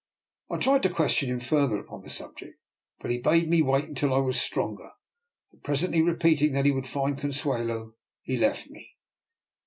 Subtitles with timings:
[0.49, 2.57] I tried to question him further upon the subject,
[3.01, 4.93] but he bade me wait until I was stronger,
[5.51, 7.93] and, presently repeating that he would find Consuelo,
[8.23, 8.97] he left me.